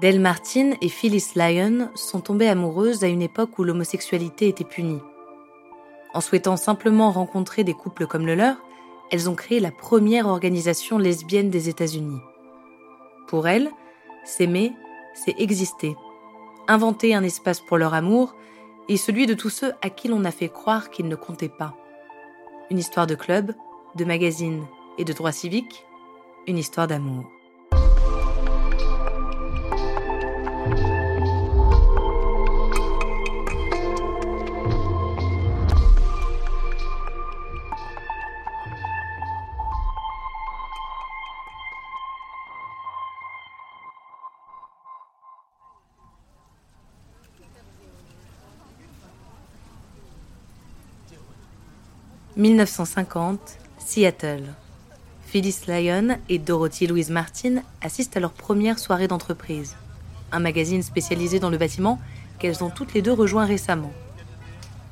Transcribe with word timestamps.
Del 0.00 0.18
Martin 0.18 0.72
et 0.80 0.88
Phyllis 0.88 1.32
Lyon 1.34 1.90
sont 1.94 2.22
tombées 2.22 2.48
amoureuses 2.48 3.04
à 3.04 3.08
une 3.08 3.20
époque 3.20 3.58
où 3.58 3.64
l'homosexualité 3.64 4.48
était 4.48 4.64
punie. 4.64 5.02
En 6.14 6.22
souhaitant 6.22 6.56
simplement 6.56 7.10
rencontrer 7.10 7.64
des 7.64 7.74
couples 7.74 8.06
comme 8.06 8.24
le 8.24 8.34
leur, 8.34 8.56
elles 9.10 9.28
ont 9.28 9.34
créé 9.34 9.60
la 9.60 9.70
première 9.70 10.26
organisation 10.26 10.96
lesbienne 10.96 11.50
des 11.50 11.68
États-Unis. 11.68 12.20
Pour 13.28 13.46
elles, 13.46 13.70
s'aimer, 14.24 14.72
c'est 15.12 15.38
exister, 15.38 15.94
inventer 16.66 17.14
un 17.14 17.22
espace 17.22 17.60
pour 17.60 17.76
leur 17.76 17.92
amour 17.92 18.34
et 18.88 18.96
celui 18.96 19.26
de 19.26 19.34
tous 19.34 19.50
ceux 19.50 19.74
à 19.82 19.90
qui 19.90 20.08
l'on 20.08 20.24
a 20.24 20.30
fait 20.30 20.48
croire 20.48 20.88
qu'ils 20.88 21.08
ne 21.08 21.16
comptaient 21.16 21.50
pas. 21.50 21.76
Une 22.70 22.78
histoire 22.78 23.06
de 23.06 23.16
club, 23.16 23.52
de 23.96 24.06
magazine 24.06 24.64
et 24.96 25.04
de 25.04 25.12
droit 25.12 25.32
civique, 25.32 25.84
une 26.46 26.56
histoire 26.56 26.86
d'amour. 26.86 27.26
1950, 52.36 53.58
Seattle. 53.78 54.44
Phyllis 55.26 55.62
Lyon 55.66 56.16
et 56.28 56.38
Dorothy 56.38 56.86
Louise 56.86 57.10
Martin 57.10 57.62
assistent 57.82 58.16
à 58.16 58.20
leur 58.20 58.30
première 58.30 58.78
soirée 58.78 59.08
d'entreprise, 59.08 59.74
un 60.30 60.38
magazine 60.38 60.84
spécialisé 60.84 61.40
dans 61.40 61.50
le 61.50 61.58
bâtiment 61.58 61.98
qu'elles 62.38 62.62
ont 62.62 62.70
toutes 62.70 62.94
les 62.94 63.02
deux 63.02 63.12
rejoint 63.12 63.46
récemment. 63.46 63.92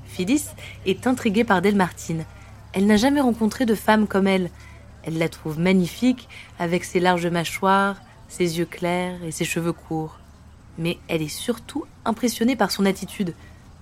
Phyllis 0.08 0.46
est 0.84 1.06
intriguée 1.06 1.44
par 1.44 1.62
Del 1.62 1.76
Martin. 1.76 2.24
Elle 2.72 2.86
n'a 2.86 2.96
jamais 2.96 3.20
rencontré 3.20 3.66
de 3.66 3.76
femme 3.76 4.08
comme 4.08 4.26
elle. 4.26 4.50
Elle 5.04 5.18
la 5.18 5.28
trouve 5.28 5.60
magnifique 5.60 6.28
avec 6.58 6.82
ses 6.82 6.98
larges 6.98 7.28
mâchoires, 7.28 8.00
ses 8.28 8.58
yeux 8.58 8.66
clairs 8.66 9.22
et 9.22 9.30
ses 9.30 9.44
cheveux 9.44 9.72
courts. 9.72 10.18
Mais 10.76 10.98
elle 11.06 11.22
est 11.22 11.28
surtout 11.28 11.84
impressionnée 12.04 12.56
par 12.56 12.72
son 12.72 12.84
attitude. 12.84 13.34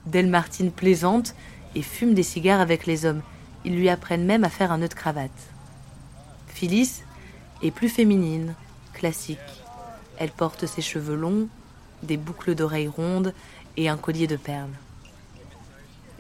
Del 0.05 0.27
Martin 0.27 0.69
plaisante 0.69 1.35
et 1.75 1.83
fume 1.83 2.13
des 2.13 2.23
cigares 2.23 2.61
avec 2.61 2.85
les 2.85 3.07
hommes 3.07 3.23
ils 3.67 3.77
lui 3.77 3.89
apprennent 3.89 4.25
même 4.25 4.45
à 4.45 4.49
faire 4.49 4.71
un 4.71 4.79
nœud 4.79 4.89
de 4.89 4.95
cravate. 4.95 5.31
Phyllis 6.47 7.03
est 7.63 7.73
plus 7.73 7.89
féminine, 7.89 8.55
classique. 8.95 9.39
Elle 10.19 10.31
porte 10.31 10.67
ses 10.67 10.83
cheveux 10.83 11.17
longs, 11.17 11.49
des 12.05 12.17
boucles 12.17 12.55
d'oreilles 12.55 12.87
rondes 12.87 13.35
et 13.77 13.89
un 13.89 13.97
collier 13.97 14.29
de 14.29 14.37
perles. 14.37 14.71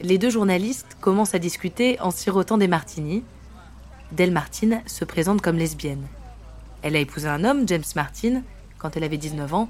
Les 0.01 0.19
deux 0.19 0.29
journalistes 0.29 0.97
commencent 1.01 1.37
à 1.37 1.39
discuter 1.39 2.01
en 2.01 2.11
sirotant 2.11 2.59
des 2.59 2.69
martinis. 2.69 3.23
Del 4.11 4.33
Martin 4.33 4.81
se 4.87 5.05
présente 5.05 5.41
comme 5.41 5.57
lesbienne. 5.57 6.07
Elle 6.83 6.97
a 6.97 7.01
épousé 7.01 7.29
un 7.29 7.45
homme, 7.45 7.67
James 7.69 7.85
Martin, 7.95 8.43
quand 8.79 8.97
elle 8.97 9.05
avait 9.05 9.17
19 9.19 9.55
ans. 9.55 9.69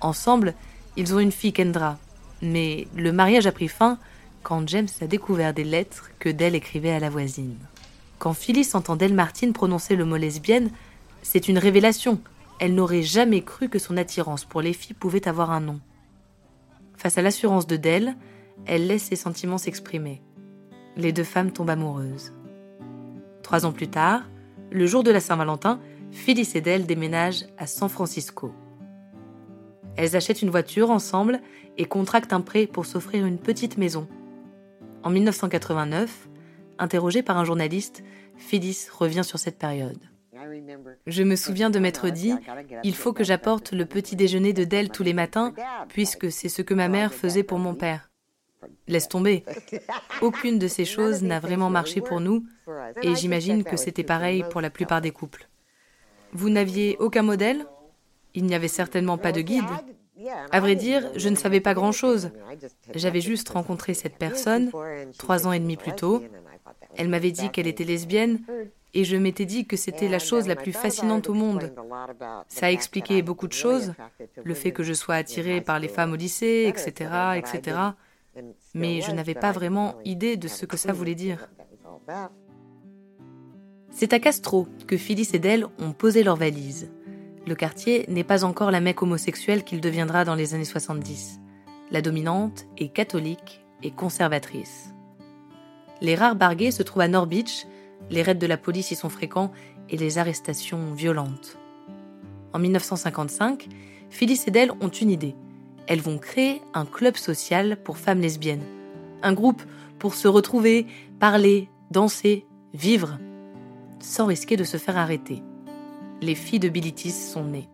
Ensemble, 0.00 0.54
ils 0.96 1.14
ont 1.14 1.18
une 1.18 1.32
fille, 1.32 1.54
Kendra. 1.54 1.98
Mais 2.42 2.86
le 2.94 3.12
mariage 3.12 3.46
a 3.46 3.52
pris 3.52 3.68
fin 3.68 3.98
quand 4.44 4.68
James 4.68 4.88
a 5.00 5.06
découvert 5.06 5.54
des 5.54 5.64
lettres 5.64 6.10
que 6.20 6.28
Dell 6.28 6.54
écrivait 6.54 6.92
à 6.92 7.00
la 7.00 7.08
voisine. 7.10 7.56
Quand 8.18 8.34
Phyllis 8.34 8.70
entend 8.74 8.94
Del 8.94 9.14
Martin 9.14 9.50
prononcer 9.52 9.96
le 9.96 10.04
mot 10.04 10.18
lesbienne, 10.18 10.70
c'est 11.22 11.48
une 11.48 11.58
révélation. 11.58 12.20
Elle 12.60 12.74
n'aurait 12.74 13.02
jamais 13.02 13.40
cru 13.40 13.68
que 13.68 13.78
son 13.78 13.96
attirance 13.96 14.44
pour 14.44 14.60
les 14.60 14.74
filles 14.74 14.94
pouvait 14.94 15.26
avoir 15.26 15.50
un 15.50 15.60
nom. 15.60 15.80
Face 16.96 17.18
à 17.18 17.22
l'assurance 17.22 17.66
de 17.66 17.76
Dell, 17.76 18.14
elle 18.66 18.86
laisse 18.86 19.04
ses 19.04 19.16
sentiments 19.16 19.58
s'exprimer. 19.58 20.22
Les 20.96 21.12
deux 21.12 21.24
femmes 21.24 21.50
tombent 21.50 21.70
amoureuses. 21.70 22.32
Trois 23.42 23.64
ans 23.66 23.72
plus 23.72 23.88
tard, 23.88 24.22
le 24.70 24.86
jour 24.86 25.02
de 25.02 25.10
la 25.10 25.20
Saint-Valentin, 25.20 25.80
Phyllis 26.12 26.52
et 26.54 26.60
Dell 26.60 26.86
déménagent 26.86 27.46
à 27.56 27.66
San 27.66 27.88
Francisco. 27.88 28.52
Elles 29.96 30.16
achètent 30.16 30.42
une 30.42 30.50
voiture 30.50 30.90
ensemble 30.90 31.40
et 31.78 31.86
contractent 31.86 32.32
un 32.34 32.42
prêt 32.42 32.66
pour 32.66 32.84
s'offrir 32.84 33.24
une 33.24 33.38
petite 33.38 33.78
maison 33.78 34.06
en 35.04 35.10
1989, 35.10 36.28
interrogée 36.78 37.22
par 37.22 37.36
un 37.38 37.44
journaliste, 37.44 38.02
Phyllis 38.36 38.88
revient 38.90 39.22
sur 39.22 39.38
cette 39.38 39.58
période. 39.58 40.00
Je 41.06 41.22
me 41.22 41.36
souviens 41.36 41.70
de 41.70 41.78
m'être 41.78 42.08
dit, 42.08 42.34
il 42.82 42.94
faut 42.94 43.12
que 43.12 43.22
j'apporte 43.22 43.72
le 43.72 43.86
petit 43.86 44.16
déjeuner 44.16 44.52
de 44.52 44.64
Dell 44.64 44.90
tous 44.90 45.02
les 45.02 45.12
matins, 45.12 45.54
puisque 45.88 46.32
c'est 46.32 46.48
ce 46.48 46.62
que 46.62 46.74
ma 46.74 46.88
mère 46.88 47.14
faisait 47.14 47.42
pour 47.42 47.58
mon 47.58 47.74
père. 47.74 48.10
Laisse 48.88 49.08
tomber. 49.08 49.44
Aucune 50.22 50.58
de 50.58 50.68
ces 50.68 50.86
choses 50.86 51.22
n'a 51.22 51.38
vraiment 51.38 51.70
marché 51.70 52.00
pour 52.00 52.20
nous, 52.20 52.46
et 53.02 53.14
j'imagine 53.14 53.62
que 53.62 53.76
c'était 53.76 54.04
pareil 54.04 54.44
pour 54.50 54.60
la 54.60 54.70
plupart 54.70 55.00
des 55.00 55.10
couples. 55.10 55.48
Vous 56.32 56.48
n'aviez 56.48 56.96
aucun 56.98 57.22
modèle? 57.22 57.66
Il 58.34 58.44
n'y 58.44 58.54
avait 58.54 58.68
certainement 58.68 59.18
pas 59.18 59.32
de 59.32 59.42
guide. 59.42 59.64
À 60.50 60.60
vrai 60.60 60.76
dire, 60.76 61.10
je 61.16 61.28
ne 61.28 61.34
savais 61.34 61.60
pas 61.60 61.74
grand-chose. 61.74 62.30
J'avais 62.94 63.20
juste 63.20 63.48
rencontré 63.48 63.94
cette 63.94 64.16
personne 64.16 64.70
trois 65.18 65.46
ans 65.46 65.52
et 65.52 65.60
demi 65.60 65.76
plus 65.76 65.94
tôt. 65.94 66.22
Elle 66.96 67.08
m'avait 67.08 67.32
dit 67.32 67.50
qu'elle 67.50 67.66
était 67.66 67.84
lesbienne 67.84 68.40
et 68.92 69.04
je 69.04 69.16
m'étais 69.16 69.44
dit 69.44 69.66
que 69.66 69.76
c'était 69.76 70.08
la 70.08 70.20
chose 70.20 70.46
la 70.46 70.54
plus 70.54 70.72
fascinante 70.72 71.28
au 71.28 71.34
monde. 71.34 71.72
Ça 72.48 72.66
a 72.66 72.70
expliqué 72.70 73.22
beaucoup 73.22 73.48
de 73.48 73.52
choses, 73.52 73.94
le 74.44 74.54
fait 74.54 74.70
que 74.70 74.84
je 74.84 74.92
sois 74.92 75.16
attirée 75.16 75.60
par 75.60 75.80
les 75.80 75.88
femmes 75.88 76.12
au 76.12 76.16
lycée, 76.16 76.66
etc., 76.68 77.10
etc. 77.36 77.76
Mais 78.72 79.00
je 79.00 79.10
n'avais 79.10 79.34
pas 79.34 79.52
vraiment 79.52 79.96
idée 80.04 80.36
de 80.36 80.48
ce 80.48 80.64
que 80.64 80.76
ça 80.76 80.92
voulait 80.92 81.16
dire. 81.16 81.48
C'est 83.90 84.12
à 84.12 84.20
Castro 84.20 84.68
que 84.86 84.96
Phyllis 84.96 85.30
et 85.34 85.38
Dell 85.38 85.66
ont 85.78 85.92
posé 85.92 86.22
leurs 86.22 86.36
valises 86.36 86.90
le 87.46 87.54
quartier 87.54 88.06
n'est 88.08 88.24
pas 88.24 88.44
encore 88.44 88.70
la 88.70 88.80
mecque 88.80 89.02
homosexuelle 89.02 89.64
qu'il 89.64 89.80
deviendra 89.80 90.24
dans 90.24 90.34
les 90.34 90.54
années 90.54 90.64
70. 90.64 91.40
La 91.90 92.00
dominante 92.00 92.66
est 92.78 92.88
catholique 92.88 93.64
et 93.82 93.90
conservatrice. 93.90 94.94
Les 96.00 96.14
rares 96.14 96.36
barguets 96.36 96.70
se 96.70 96.82
trouvent 96.82 97.02
à 97.02 97.08
North 97.08 97.28
Beach, 97.28 97.66
les 98.10 98.22
raids 98.22 98.34
de 98.34 98.46
la 98.46 98.56
police 98.56 98.90
y 98.90 98.94
sont 98.94 99.10
fréquents 99.10 99.52
et 99.90 99.96
les 99.96 100.16
arrestations 100.18 100.94
violentes. 100.94 101.58
En 102.54 102.58
1955, 102.58 103.68
Phyllis 104.08 104.44
et 104.46 104.50
Dell 104.50 104.72
ont 104.80 104.88
une 104.88 105.10
idée. 105.10 105.34
Elles 105.86 106.00
vont 106.00 106.18
créer 106.18 106.62
un 106.72 106.86
club 106.86 107.16
social 107.16 107.76
pour 107.82 107.98
femmes 107.98 108.20
lesbiennes. 108.20 108.64
Un 109.22 109.34
groupe 109.34 109.62
pour 109.98 110.14
se 110.14 110.28
retrouver, 110.28 110.86
parler, 111.20 111.68
danser, 111.90 112.46
vivre, 112.72 113.18
sans 114.00 114.26
risquer 114.26 114.56
de 114.56 114.64
se 114.64 114.78
faire 114.78 114.96
arrêter 114.96 115.42
les 116.24 116.34
filles 116.34 116.60
de 116.60 116.68
Bilitis 116.68 117.12
sont 117.12 117.44
nées. 117.44 117.68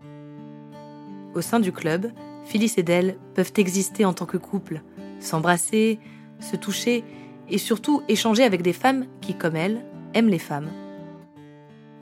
Au 1.34 1.40
sein 1.40 1.60
du 1.60 1.72
club, 1.72 2.10
Phyllis 2.44 2.74
et 2.76 2.82
Dell 2.82 3.16
peuvent 3.34 3.52
exister 3.56 4.04
en 4.04 4.12
tant 4.12 4.26
que 4.26 4.36
couple, 4.36 4.82
s'embrasser, 5.20 6.00
se 6.40 6.56
toucher 6.56 7.04
et 7.48 7.58
surtout 7.58 8.02
échanger 8.08 8.42
avec 8.42 8.62
des 8.62 8.72
femmes 8.72 9.06
qui, 9.20 9.34
comme 9.34 9.56
elles, 9.56 9.84
aiment 10.14 10.28
les 10.28 10.38
femmes. 10.38 10.70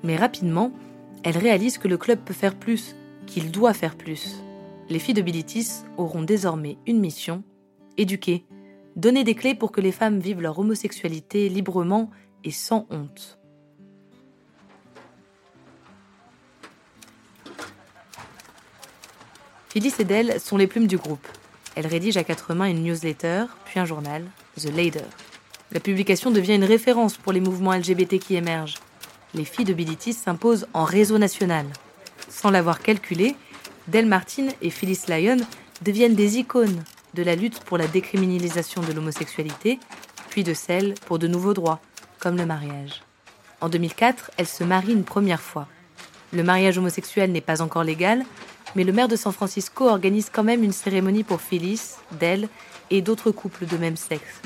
Mais 0.03 0.17
rapidement, 0.17 0.73
elles 1.23 1.37
réalisent 1.37 1.79
que 1.79 1.89
le 1.89 1.99
club 1.99 2.21
peut 2.21 2.35
faire 2.35 2.55
plus, 2.55 2.97
qu'il 3.27 3.51
doit 3.51 3.75
faire 3.75 3.97
plus. 3.97 4.43
Les 4.89 4.99
filles 4.99 5.15
de 5.15 5.23
Bilitis 5.23 5.83
auront 5.99 6.23
désormais 6.23 6.79
une 6.87 7.01
mission 7.01 7.43
éduquer, 7.99 8.47
donner 8.97 9.25
des 9.25 9.35
clés 9.35 9.55
pour 9.55 9.73
que 9.73 9.81
les 9.81 9.93
femmes 9.93 10.21
vivent 10.21 10.41
leur 10.41 10.59
homosexualité 10.59 11.49
librement 11.49 12.11
et 12.45 12.53
sans 12.53 12.87
honte. 12.91 13.38
Phyllis 19.71 19.95
et 19.99 20.05
Dell 20.05 20.41
sont 20.41 20.57
les 20.57 20.67
plumes 20.67 20.87
du 20.87 20.97
groupe. 20.97 21.27
Elles 21.75 21.87
rédigent 21.87 22.19
à 22.19 22.25
quatre 22.25 22.55
mains 22.55 22.71
une 22.71 22.83
newsletter, 22.83 23.45
puis 23.67 23.79
un 23.79 23.85
journal, 23.85 24.25
The 24.57 24.75
Lader. 24.75 25.05
La 25.73 25.81
publication 25.81 26.31
devient 26.31 26.55
une 26.55 26.65
référence 26.65 27.19
pour 27.19 27.33
les 27.33 27.41
mouvements 27.41 27.75
LGBT 27.75 28.19
qui 28.19 28.37
émergent. 28.37 28.79
Les 29.35 29.45
filles 29.45 29.67
de 29.67 29.75
Bilitis 29.75 30.15
s'imposent 30.15 30.67
en 30.73 30.85
réseau 30.85 31.19
national. 31.19 31.67
Sans 32.31 32.51
l'avoir 32.51 32.81
calculé, 32.81 33.37
Del 33.89 34.07
Martin 34.07 34.49
et 34.63 34.71
Phyllis 34.71 35.03
Lyon 35.09 35.39
deviennent 35.83 36.15
des 36.15 36.39
icônes 36.39 36.83
de 37.13 37.23
la 37.23 37.37
lutte 37.37 37.61
pour 37.61 37.77
la 37.77 37.87
décriminalisation 37.87 38.81
de 38.81 38.93
l'homosexualité, 38.93 39.79
puis 40.31 40.45
de 40.45 40.55
celle 40.55 40.95
pour 41.07 41.19
de 41.19 41.27
nouveaux 41.27 41.55
droits, 41.55 41.81
comme 42.21 42.39
le 42.39 42.47
mariage. 42.47 43.03
En 43.61 43.69
2004, 43.69 44.31
elles 44.39 44.47
se 44.47 44.65
marient 44.65 44.93
une 44.93 45.05
première 45.05 45.43
fois. 45.43 45.69
Le 46.33 46.43
mariage 46.43 46.79
homosexuel 46.79 47.33
n'est 47.33 47.41
pas 47.41 47.61
encore 47.61 47.85
légal, 47.85 48.25
mais 48.75 48.85
le 48.85 48.93
maire 48.93 49.09
de 49.09 49.17
San 49.17 49.33
Francisco 49.33 49.89
organise 49.89 50.31
quand 50.31 50.45
même 50.45 50.63
une 50.63 50.73
cérémonie 50.73 51.25
pour 51.25 51.41
Phyllis, 51.41 51.97
Dell 52.13 52.49
et 52.91 53.03
d'autres 53.03 53.31
couples 53.31 53.67
de 53.67 53.77
même 53.77 53.97
sexe. 53.97 54.41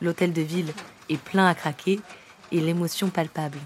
L'hôtel 0.00 0.32
de 0.32 0.42
ville 0.42 0.72
est 1.08 1.20
plein 1.20 1.46
à 1.46 1.54
craquer 1.54 2.00
et 2.50 2.60
l'émotion 2.60 3.08
palpable. 3.08 3.58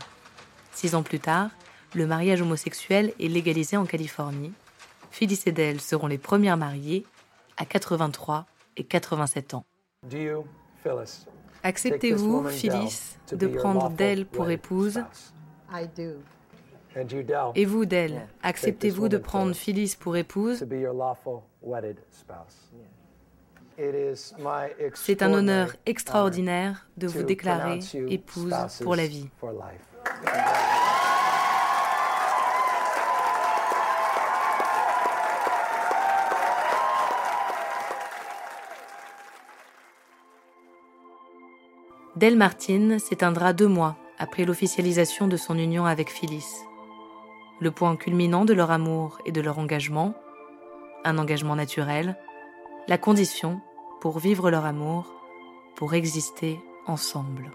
Six 0.73 0.95
ans 0.95 1.03
plus 1.03 1.21
tard, 1.21 1.51
le 1.95 2.07
mariage 2.07 2.43
homosexuel 2.43 3.13
est 3.19 3.29
légalisé 3.29 3.77
en 3.77 3.87
Californie. 3.87 4.53
Phyllis 5.11 5.41
et 5.47 5.53
Dell 5.53 5.81
seront 5.81 6.07
les 6.07 6.19
premières 6.19 6.57
mariées 6.57 7.07
à 7.57 7.65
83 7.65 8.47
et 8.77 8.85
87 8.85 9.55
ans. 9.55 9.65
Acceptez-vous, 11.63 12.49
Phyllis, 12.49 13.17
de 13.33 13.47
prendre 13.47 13.91
Dell 13.91 14.27
pour 14.27 14.51
épouse? 14.51 15.03
Et 17.55 17.65
vous, 17.65 17.85
Dell, 17.85 18.27
acceptez-vous 18.43 19.09
de 19.09 19.19
prendre 19.19 19.55
Phyllis 19.55 19.97
pour 19.99 20.17
épouse? 20.17 20.65
C'est 24.95 25.23
un 25.23 25.35
honneur 25.35 25.77
extraordinaire 25.85 26.89
de 26.97 27.07
vous 27.07 27.23
déclarer 27.23 27.81
épouse 28.09 28.55
pour 28.83 28.97
la 28.97 29.07
vie. 29.07 29.29
Del 42.17 42.37
Martin 42.39 42.99
s'éteindra 42.99 43.53
deux 43.53 43.69
mois 43.69 43.99
après 44.19 44.47
l'officialisation 44.47 45.29
de 45.29 45.37
son 45.37 45.59
union 45.59 45.85
avec 45.85 46.11
Phyllis. 46.11 46.47
Le 47.61 47.71
point 47.71 47.97
culminant 47.97 48.45
de 48.45 48.53
leur 48.53 48.71
amour 48.71 49.19
et 49.25 49.33
de 49.33 49.41
leur 49.41 49.59
engagement, 49.59 50.15
un 51.05 51.19
engagement 51.19 51.57
naturel, 51.57 52.17
la 52.89 52.99
condition 52.99 53.61
pour 54.01 54.19
vivre 54.19 54.51
leur 54.51 54.65
amour, 54.65 55.07
pour 55.75 55.95
exister 55.95 56.61
ensemble. 56.87 57.51